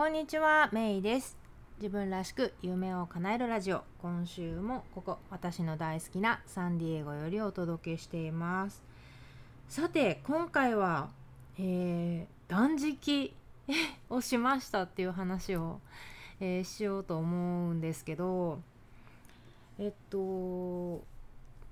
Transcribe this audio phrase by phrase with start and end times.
[0.00, 1.36] こんにちは、メイです。
[1.76, 3.84] 自分らしく夢を叶えるラジオ。
[4.00, 8.82] 今週もここ、私の大好きなサンディエゴよりお届けしています。
[9.68, 11.10] さて、今回は、
[11.58, 13.34] えー断食
[14.08, 15.80] をしましたっていう話を、
[16.40, 18.58] えーしようと思うんですけど、
[19.78, 21.02] えっと、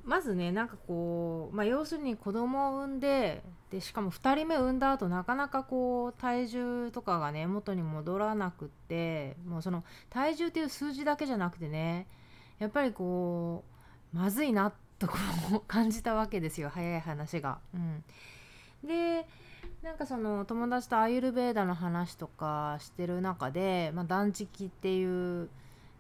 [0.09, 12.07] まずねなんかこう、まあ、要するに子供を産んででしかも2人目産んだ後なかなかこう体重とかがね元に戻らなくってもうその体重っていう数字だけじゃなくてね
[12.59, 13.65] やっぱりこ
[14.15, 15.15] うまずいなとこ
[15.53, 17.59] う感じたわけですよ早い話が。
[17.75, 18.03] うん、
[18.83, 19.27] で
[19.83, 25.51] なんかその友達とアイルベーダの話とかしてる中で、まあ、断食っていう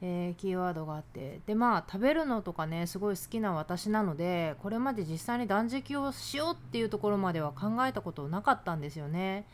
[0.01, 1.41] えーキーワードがあって。
[1.47, 9.47] でまあ食べるのとかねすごい好きな私なのでこれまで実際に断食をしようっていうところまでは考えたことなかったんですよね。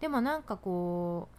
[0.00, 1.36] でもなんかこう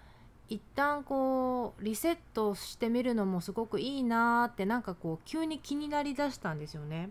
[0.50, 7.10] 一旦こうリセットしてみるのもすごくいいなーってなんかこう急に気になりだしたんですよね。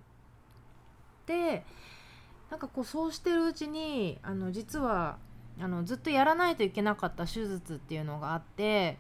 [1.26, 1.64] で
[2.50, 5.16] なんかこうそうしてるうちにあの実は
[5.58, 8.98] あのずっとやらないといけなかった手術っていうのがあって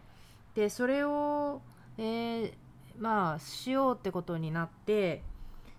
[0.54, 1.60] でそれを
[2.00, 2.52] えー
[2.98, 5.22] まあしようってことになって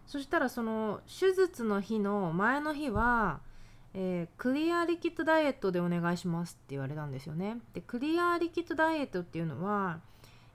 [0.08, 3.41] そしたらその手術の日の前の日は、
[3.94, 7.58] えークリアリキッドダイエットでお願いしますって言われたんですよね。
[7.73, 9.99] でクリアリキッドダイエットっていうのは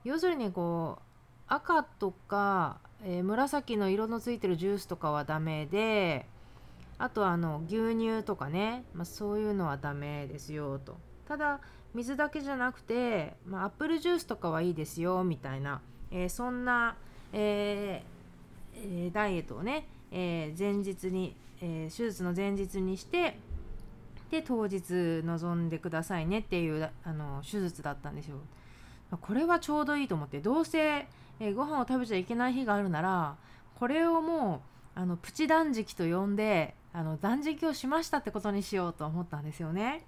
[0.03, 1.01] 要するにこう
[1.47, 6.25] 赤とか、えー紫の色のついてるジュースとかはダメで
[6.97, 10.97] あとはあの牛乳とかね、まあ、そういうのはダメですよと。
[11.27, 11.59] ただ
[11.97, 15.81] 水だけじゃなくて、まあ、アップルジュースとかはいいですよみたいな、
[16.11, 16.95] えーそんな、
[17.33, 23.39] えーダイエットをね、えー前日に、え手術の前日にして
[24.29, 28.37] で当日臨んでくださいねっていうあの手術だったんですよ。
[29.19, 31.07] これはちょうどいいと思ってどうせ、
[31.39, 33.37] えーご飯を食べちゃいけない日があるなら
[33.73, 34.61] これをも
[34.95, 40.05] うあのプチ断食と呼んであの断食をしましたってことにしようと思ったんですよね。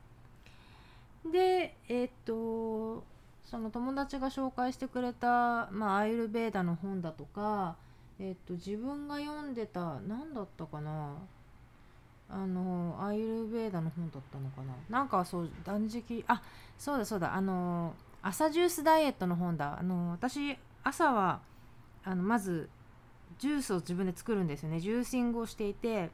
[1.25, 3.03] でえっと
[3.46, 7.75] その友達が紹介してくれた、まあ、アイルベーダの本だとか、
[8.19, 11.16] えっと、自分が読んでた何だったかな
[12.29, 14.74] あのアイルベーダの本だったのかな。
[14.88, 16.44] なんかそう断食あ
[16.78, 19.79] そうだそうだあの朝ジュースダイエットの本だ。
[19.79, 21.40] あの私朝は
[22.03, 22.69] あのまず
[23.40, 24.79] ジュースを自分で作るんですよね。
[24.79, 26.12] ジューシングをしていて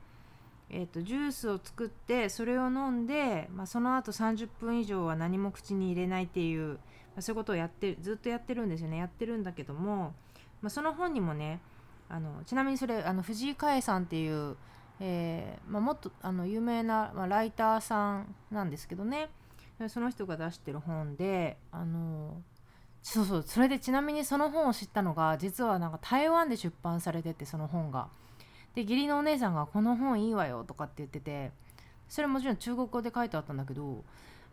[0.69, 6.77] えー、とジュースを作ってそれを飲んで、まあ、その後30分以上は何も口に入れないっていう、ま
[7.17, 10.13] あ、そういうことをやってずっとやってるんですよねやってるんだけども、
[10.61, 11.61] まあ、その本にもね
[12.09, 14.55] あのちなみにそれあの藤井香恵さんっていう、
[14.99, 19.29] えーまあ、もっとあの有名な、まあ、ライターさんなんですけどね
[19.89, 22.41] その人が出してる本であの
[23.03, 28.07] そうそうそれでちなみにその本を知ったのが実はなんか台湾で出版されててその本が。
[28.75, 31.51] で義理のお姉さんが「この本いいわよ」とかって言ってて
[32.07, 34.03] それもちろん中国語で書いてあったんだけど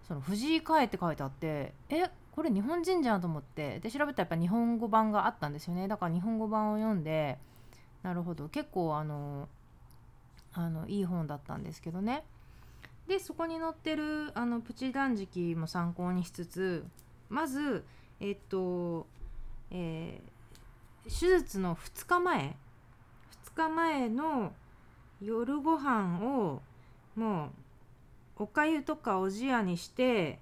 [0.07, 5.87] その藤井香って書いてあってえこれ日本人じゃんと思ってで調べたらやっぱ日本語版があったんですよね。
[5.87, 7.39] だから日本語版を読んで
[8.03, 8.49] なるほど。
[8.49, 9.49] 結構あの
[10.55, 12.25] あのいい本だったんですけどね。
[13.07, 16.87] でそこに載ってるあのプチ断食も参考にしつつ
[17.29, 17.85] まず
[18.21, 19.07] えっと、
[19.71, 20.33] えー
[21.05, 22.57] 手術の2日前
[23.45, 24.53] 2日前の
[25.21, 26.63] 夜ご飯を
[27.17, 27.51] も
[28.39, 30.39] うおかゆとかおじやにして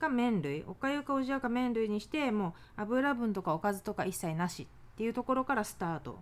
[0.00, 0.64] か麺類。
[0.66, 6.18] おかゆかおじやか麺類にしてもう油分とかおかずとか一切なしっていうところからスタート。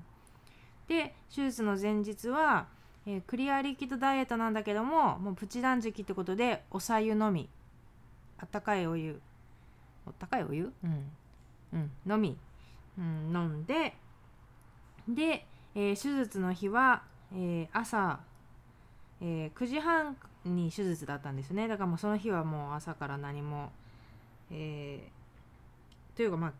[0.88, 2.66] で手術の前日は、
[3.06, 7.48] えークリアリキッドダイエットなんだけどももうプチ断食ってことでおさゆのみ。
[8.38, 9.20] あったかいお湯。
[10.06, 10.72] あったかいお湯？
[10.82, 11.10] うん、
[11.72, 12.36] うん、のみ、
[12.98, 13.94] うん、飲んで
[15.08, 15.46] で、
[15.80, 18.18] えー手術の日は、えー朝、
[19.20, 21.68] えー9時半に手術だったんですね。
[21.68, 23.70] だからもうその日はもう朝から何も、
[24.50, 25.08] え
[26.16, 26.52] というかまあ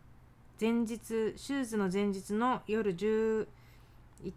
[0.59, 3.45] 前日手術の前日の夜11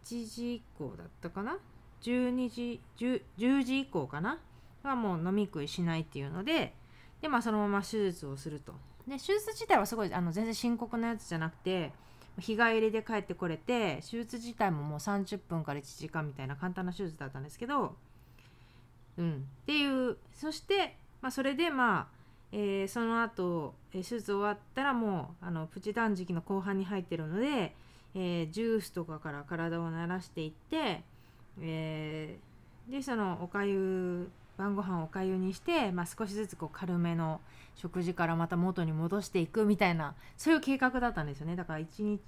[0.02, 1.58] 時以降だったかな
[2.02, 4.40] ？12時 10, 10時以降かな？
[4.82, 6.74] はもう飲み食いしないっていうので
[7.20, 8.72] でまあそのまま手術をすると。
[9.06, 11.92] で手術自体はすごいあの全然深刻なやつじゃなくて
[12.38, 17.94] 日帰りで帰ってこれて手術自体ももう30分から1時間みたいな簡単な手術だったんですけど
[19.18, 19.46] うん。
[19.62, 22.06] っていうそして、まあ、それでまあ、
[22.52, 27.74] えーその後、えー手術終わったらもうあのプチ断食の後半に入ってるので、
[28.14, 31.02] えージュースとかから体を慣らしていって、
[31.60, 32.52] えー
[32.90, 34.28] でそのおかゆ
[34.62, 37.40] 晩ご飯をおかゆにして、まあ、少しずつこう軽めの
[37.74, 41.56] 食事からまた元に戻していくみたいなそういう計画だったんですよね。
[41.56, 42.20] だから1日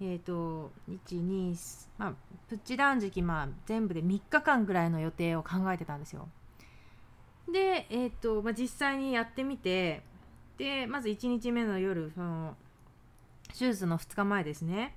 [0.00, 1.54] えっ、ー、と12
[1.98, 2.12] まあ
[2.48, 6.28] プッチ断食まあ全部で3日間ぐらいの予定を考えてたんですよ。
[7.52, 10.02] でえっ、ー、と、まあ、実際にやってみて
[10.56, 12.56] でまず1日目の夜その
[13.48, 14.96] 手術の2日前ですね、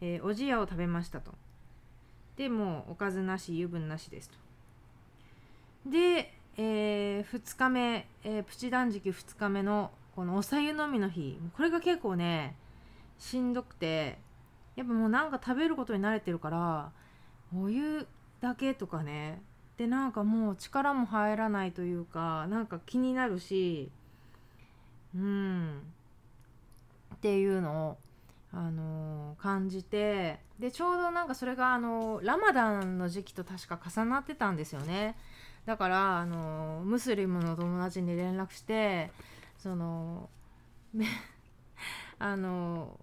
[0.00, 1.32] えー、おじやを食べましたと。
[2.36, 4.45] でもおかずなし油分なしですと。
[5.86, 11.38] で、えー、2日目、えー、プチ断食2日目のこのおさゆのみの日。
[11.56, 12.56] これが結構ね
[13.18, 14.18] しんどくて
[14.74, 16.90] やっぱもうなんか食べることに慣れてるから
[17.56, 18.06] お湯
[18.40, 19.40] だけとかね。
[19.76, 23.90] でなんかもう力も入らないというかなんか気になるし
[25.14, 25.82] うん。
[27.14, 27.98] っていうのを
[28.52, 35.16] あのー、感じてでちょうどなんかそれがあのー、ラマダンの時期と確か重なってたんですよね。
[35.66, 39.10] だからあの、ムスリムの友達に連絡して
[39.58, 40.30] その
[42.18, 42.98] あの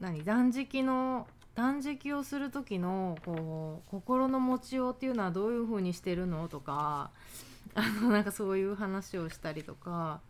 [0.00, 7.10] 何断食の断食をする時のこう心の持ちようっていうのはどういう風にしてるのとか
[7.74, 10.20] あのなんかそういう話をしたりとか。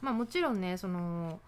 [0.00, 1.40] まあもちろんねその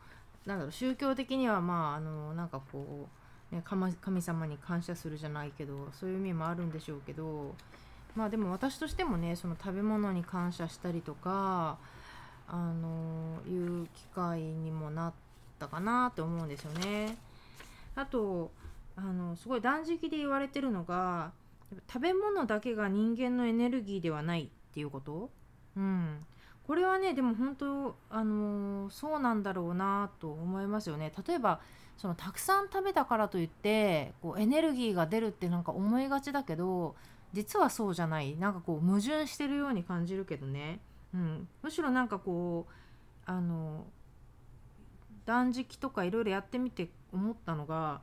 [0.44, 3.08] なんだろう宗教的にはまああのなんかこ
[3.50, 7.54] う、ね、神様に感謝するじゃないけどそういう意味もあるんでしょうけど
[8.14, 11.78] まあでも私としてもねその食べ物に感謝したりとか
[12.48, 15.12] あのいう機会にもなっ
[15.58, 17.16] たかなと思うんですよね。
[17.94, 18.50] あと
[18.96, 21.32] あのすごい断食で言われてるのが
[21.90, 25.30] 食べ物だけが人間のエネルギーではないっていうこと、
[25.76, 26.18] うん、
[26.66, 31.12] これはねでも本当あのそうなんだろうなと思いますよね。
[31.26, 31.60] 例えば
[31.96, 36.96] そのたくさん食べたからといってこうエネルギーが出るってなんか思いがちだけど
[37.32, 38.36] 実はそうじゃない。
[38.36, 40.80] なんかこう矛盾してるように感じるけどね、
[41.14, 42.72] うん、むしろなんかこう
[43.24, 43.86] あの
[45.24, 48.00] 断食とかいろいろやってみて思ったのが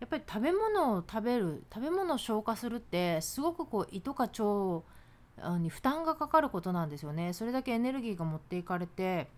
[0.00, 7.32] やっぱり食べ物を食べる食べ物を消化するってすごくこう胃とか腸に負担がかかることなんですよね。
[7.32, 9.28] それだけエネルギーが持っていかれて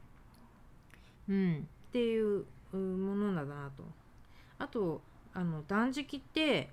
[1.28, 1.68] うん。
[1.88, 2.78] っていうも
[3.16, 3.84] のなんだなと。
[4.58, 5.02] あと
[5.34, 6.70] あの断食って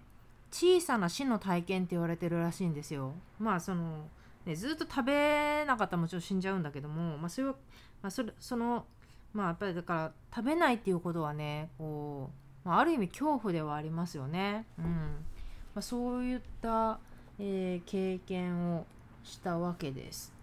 [0.52, 4.08] 小さな死の体験って言われてるらしいんですよまあその、
[4.46, 7.56] ね、ずっと食べなかったらもちろん死んじゃうんだけども、まあ、それは、
[8.02, 8.86] まあ、それその
[9.34, 12.30] まあやっぱりだから食べないっていうことはねこ
[12.66, 14.66] う、まあ、ある意味恐怖ではありますよね。
[14.80, 17.00] うんまあ、そういった、
[17.38, 18.86] えー、経験を
[19.24, 20.34] したわけです。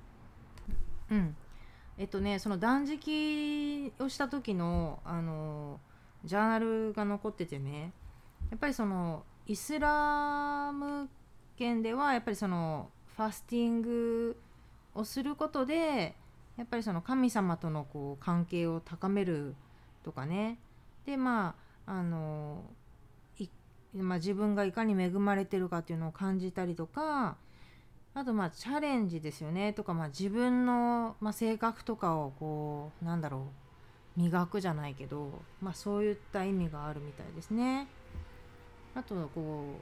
[1.11, 1.37] うん、
[1.97, 5.81] えっとねその断食をした時のあの
[6.25, 7.93] ジャーナルが残っててね
[8.51, 11.09] やっぱりそのイスラム
[11.57, 14.37] 圏ではやっぱりそのファスティング
[14.95, 16.15] をすることで
[16.57, 19.55] やっぱりその神様とのこう関係を高める
[20.05, 20.59] とかね
[21.07, 21.55] でま
[21.87, 22.63] ああの
[23.95, 27.37] まあ、自分がいかに恵まれてるかっていうのを感じたりとか
[28.15, 33.49] あとまあチャレンジですよねとか、まあ、自分の、まあ、性格とかをこうなんだろ
[34.17, 37.87] う磨くじゃないけど、まあ、そういった意味があるみたいですね。
[38.95, 39.81] あとはこ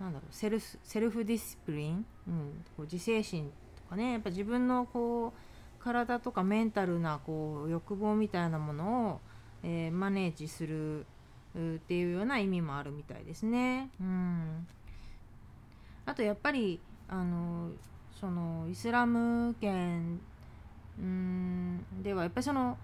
[0.00, 4.12] うなんだろう self self discipline、うん、こう自制心とかね。
[4.12, 9.20] やっぱ自分のこう体とかメンタルなこう欲望みたいなものを、
[9.62, 11.06] えー、マネージする
[11.54, 13.90] っていうような意味もあるみたいですね。
[14.00, 14.66] うん、
[16.06, 17.70] あとやっぱりあの
[18.20, 20.20] そのイスラム圏
[20.98, 22.76] うんではやっぱりその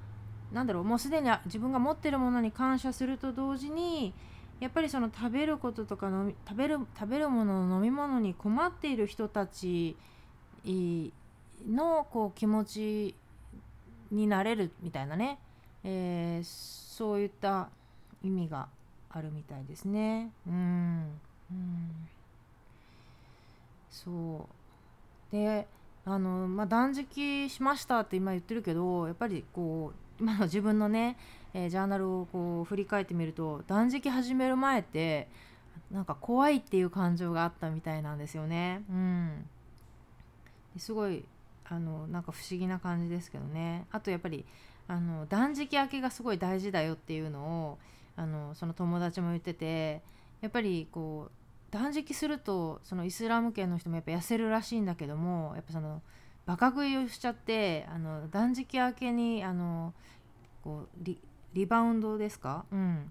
[0.52, 4.14] なんだろうもうすでに自分が持ってるものに感謝すると同時に
[4.64, 9.94] やっぱりその食べることとか飲み食べる食べるもの飲み物に困っている人たち
[11.68, 13.14] のこう気持ち
[14.10, 15.38] になれるみたいなね、
[15.84, 16.44] えー、
[16.96, 17.68] そういった
[18.22, 18.68] 意味が
[19.10, 20.32] あるみたいですね。
[20.48, 22.08] うん、うん、
[23.90, 24.48] そ
[25.30, 25.36] う。
[25.36, 25.66] で
[26.06, 31.16] あの、まあ、断食しましたって今言ってるけどやっぱりこう今の自分のね、
[31.52, 35.28] えー、ジャーナルをこう振り返ってみると断食始める前って
[35.90, 38.82] なんか怖いっていう感情があったみたいなんですよね。
[38.90, 39.46] うん、
[40.76, 41.24] すごい
[41.64, 44.44] あのなんか不思議な感じですけどねあとやっぱり
[44.86, 47.78] あの断食明けがすごい大事だよっていうのを
[48.16, 50.02] あのその友達も言ってて
[50.40, 56.02] やっぱりこう断食するとそのイスラム圏の人もやっぱ痩せるらしいんだけどもやっぱその
[56.46, 59.94] バカ食いをしちゃってあの断食明けにあの
[60.62, 61.18] こうリ
[61.54, 62.64] リバウンドですか？
[62.70, 63.10] うん。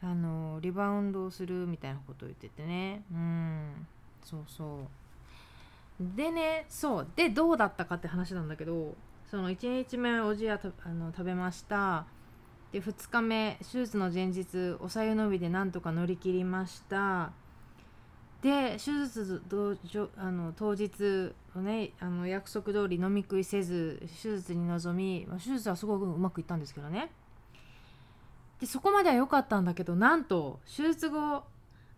[0.00, 3.02] あのリバウンドをするみたいなことを言っててね。
[3.12, 3.86] うん。
[4.24, 4.80] そうそ
[6.00, 6.16] う。
[6.16, 7.06] でねそう。
[7.16, 8.94] でどうだったかって話なんだけど
[9.30, 12.06] その1日目おじやあの食べました。
[12.70, 17.32] で2日目手術の前日おさゆのみでなんとか乗り切りました。
[18.42, 19.42] で手術
[20.16, 27.10] あの当日のねあの約束通り飲み食いせず手術に臨み、まあ、手術はすごくうまくいったんですけどね。
[28.60, 31.44] でそこまでは良かったんだけどなんと手術後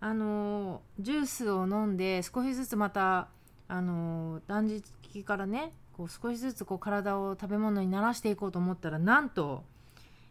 [0.00, 3.28] あのジュースを飲んで少しずつまた
[3.68, 9.64] あの断食からねこう少しずつこう体を食べ物に慣らしていこうと思ったらなんと、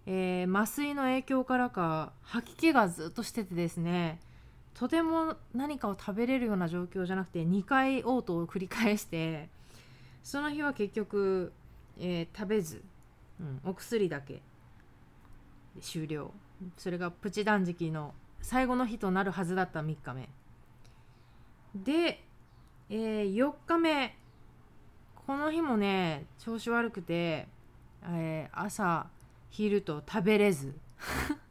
[0.08, 4.20] えー、麻酔の影響からか吐き気がずっとしててですね。
[4.80, 9.50] とても何かを食べれるような状況じゃなくて2回嘔吐を繰り返して
[10.24, 11.52] その日は結局、
[12.00, 12.82] えー、食べず、
[13.42, 14.42] うん、お薬だけ
[15.82, 16.32] 終了。
[16.78, 20.30] それがプチ断食の最後の日となるはずだった3日目。
[21.76, 22.24] で、
[22.90, 24.16] えー、4日目
[25.28, 27.50] この日もね調子悪くて、
[28.04, 29.08] えー、朝
[29.50, 30.74] 昼と食べれず。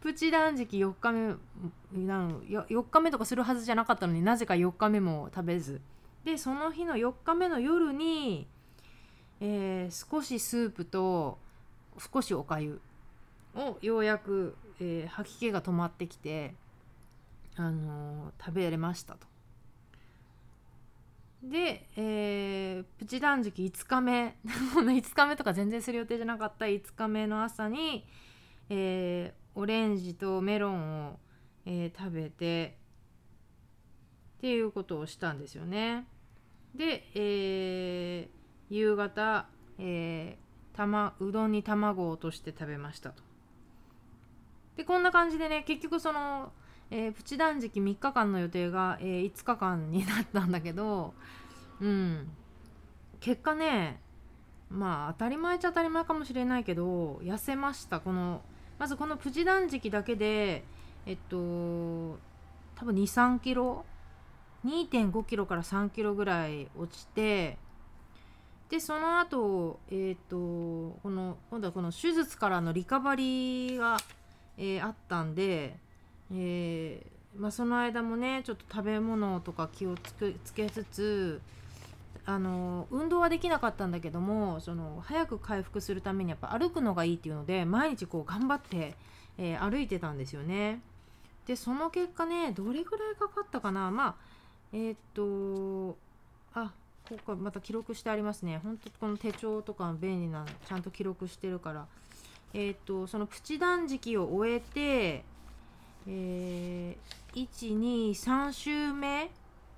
[0.00, 1.36] プチ断食4日目
[1.92, 5.80] なん4日目とかするはずじゃなかったのになぜか4日目も食べず
[6.24, 8.46] でその日の4日目の夜に、
[9.40, 11.38] えー、少しスープと
[12.12, 12.80] 少しおかゆ
[13.54, 16.54] をようやく、えー、吐き気が止まってきて、
[17.56, 19.26] あのー、食べれましたと。
[21.42, 28.06] で、えー、プチ断食5日目 5日目とか全然する予定じゃなかった5日目の朝に、
[28.68, 31.18] えー、オレンジとメロンを、
[31.66, 32.78] えー、食べて
[34.38, 36.06] っていうことをしたんですよね。
[36.74, 39.46] で、えー、夕方、
[39.78, 43.22] えー、たまうどんに卵を落として食べましたと。
[44.78, 46.52] でこんな感じでね結局その、
[46.90, 51.12] えー、プチ断食3日間の予定が、えー、5日間になったんだけど
[51.82, 52.30] うん
[53.20, 54.00] 結果ね
[54.70, 58.40] まあ当たり前っちゃ当たり前かもしれないけど痩せましたこの
[58.80, 60.64] まずこのプチ断食だけで
[61.04, 63.84] えっと多分23キロ
[64.64, 67.58] 2.5キロから3キロぐらい落ちて
[68.70, 73.98] でその後えっ、とこの今度はこの手術からのリカバリーが、
[74.56, 75.76] えー、あったんで、
[76.32, 81.42] えー、まあ、その間もねちょっと食べ物とか気をつけつつ
[82.30, 88.94] あの運動はできなかったんだけどもその早く回復するためにやっぱ歩くのがいいっていうので毎日こう頑張って、
[89.36, 90.80] えー、歩いてたんですよね。
[91.46, 93.90] でその結果ねどれぐらいかかったかな？
[93.90, 94.14] まあ
[94.72, 95.98] えー、っと
[96.54, 96.72] あ
[97.08, 98.60] ここかまた記録してありますね。
[98.62, 101.86] 本当この手帳とか便利なちゃんと記録してるから。
[102.52, 105.24] えー、っとそのプチ断食を終えて、
[106.06, 109.30] えー、123週目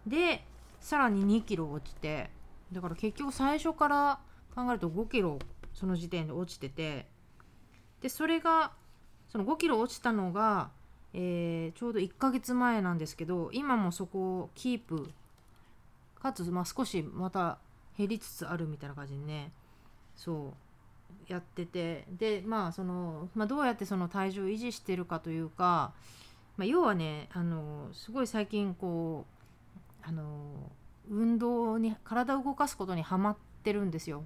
[0.07, 0.45] で
[0.81, 2.31] さらに2キロ落ちて
[2.73, 4.19] だから結局最初から
[4.55, 5.39] 考えると5キロ
[5.75, 7.07] その時点で落ちてて
[8.01, 8.73] でそれが
[9.29, 10.71] その5キロ落ちたのが、
[11.15, 15.11] えー、ちょうど1ヶ月前なんですけど今もそこをキープ
[16.21, 17.59] かつ、まあ、少しまた
[17.97, 19.53] 減りつつあるみたいな感じにね
[20.17, 20.55] そ
[21.29, 25.93] うやっててでまあその、まあ、どうやってその体重を維持してるかというか、
[26.57, 29.27] まあ、要はねあのすごい最近こ
[30.05, 30.71] うあの
[31.11, 34.25] 運動に体を動かすことにはまってるんですよ。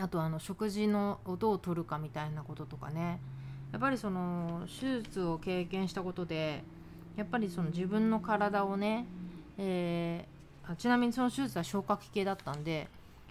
[0.00, 3.20] あとあの食事のをどうとるかみたいなこととかね
[3.72, 6.62] やっぱりその手術を経験したことで
[7.16, 9.06] やっぱりその自分の体をね、
[9.58, 12.88] えー、ちなみにその手術は消化器系だったんで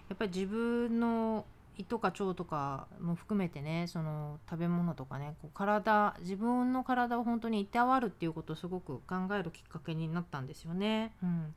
[0.08, 1.46] やっぱり自分の
[1.78, 11.12] 胃とか腸とかも含めてねその食べ物とかねこう体自分の体を本当にいたわるっていうことをすごく考えるきっかけになったんですよね。
[11.22, 11.54] うん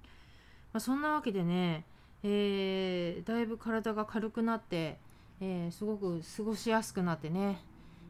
[0.73, 1.85] まあ、そんなわけでね、
[2.23, 4.97] えー、だいぶ体が軽くなって、
[5.39, 7.61] えー、すごく過ごしやすくなってね、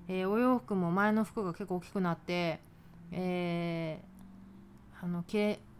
[0.08, 2.60] えー、お洋服も前の服が結構大きくなって、
[3.12, 4.12] えー
[5.04, 5.24] あの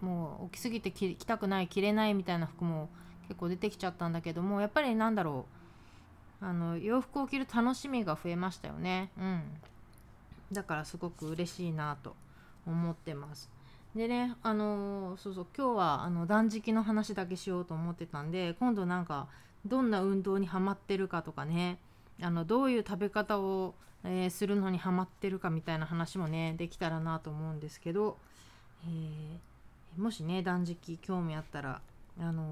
[0.02, 2.90] もう大きすぎて着たくない着れないみたいな服も
[3.28, 5.46] 結構出てきちゃったんだけどもやっぱりなんだろ
[6.42, 9.12] うあの洋服を着る楽しみが増えましたよね。
[9.20, 9.44] うん。
[10.52, 12.16] だからすごく嬉しいなと
[12.66, 13.48] 思ってます。
[13.96, 19.28] でねあのー、そうそう今日はあの断食の話だけしようと思ってたんで今度なんか
[19.66, 21.78] どんな運動にはまってるかとかね
[22.22, 28.18] あのどういう食べ方を、えー、するのにはまってるかみたいな話もねできたらなと思うんですけど、
[28.86, 31.82] えー、もしね断食興味あったら
[32.20, 32.44] あの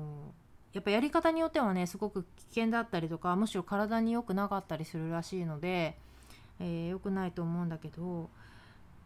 [0.74, 5.96] やっぱやり方によってはねすごく危険だったりとかむしろ体に良くなかったりするらしいので、
[6.60, 8.30] えー、良くないと思うんだけど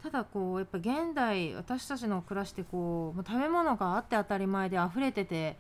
[0.04, 5.58] ただこうやっぱ現代私たちの暮らしてこう食べ物があって当たり前で溢れてて、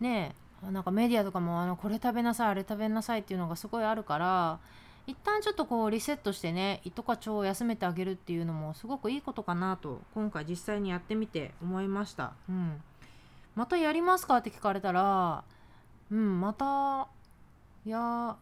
[0.00, 0.34] ね
[0.70, 4.60] なんかメディアとかもあのこれ食べなさいあれ食べなさいっていうのがすごいあるから
[5.08, 12.32] 一旦ちょっとこうリセットしてね胃とか腸を休めてあげるっていうのもすごくいいことかなと今回実際にやってみて思いました。
[12.48, 12.80] うん、
[13.56, 15.42] またやりますかって聞かれたら
[16.12, 17.08] うんまた
[17.84, 18.36] や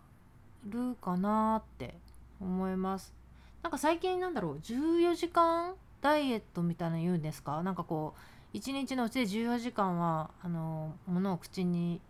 [0.69, 1.95] るかなって
[2.39, 3.20] 思います。
[3.63, 7.63] なんか最近なんだろう14時間ダイエットみたいなの言うんですか？
[7.63, 8.15] なんかこ
[8.55, 12.01] う1日のうちで14時間はあの物を口に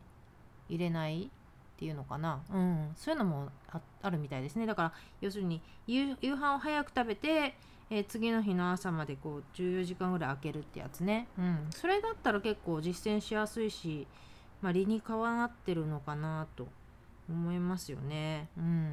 [0.68, 1.28] 入れないっ
[1.76, 3.48] ていうのかな、うん、そういうのも
[4.02, 4.66] あるみたいですね。
[4.66, 7.56] だから要するに夕飯を早く食べて、
[7.90, 14.06] え、次の日の朝までこう14時間ぐらい空けるってやつね、うん、それだったら結構実践しやすいし、
[14.62, 16.68] まあ、理にかなってるのかなと
[17.28, 18.48] 思いますよね。
[18.56, 18.92] うん、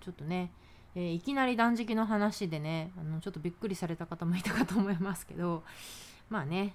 [0.00, 0.50] ちょっとね、
[0.94, 5.62] えー、いきなり断食の話でねあのちょっとびっくりされた方もいたかと思いますけど
[6.28, 6.74] まあね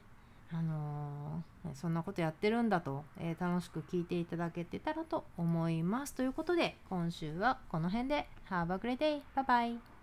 [0.51, 6.13] あのー、そんなことやってるんだと、えー、楽しく聞いていただけてたらと思います。
[6.13, 9.21] ということで今週はこの辺で Have a great day!
[9.35, 9.94] バイバイ